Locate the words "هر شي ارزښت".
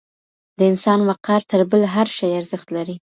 1.95-2.67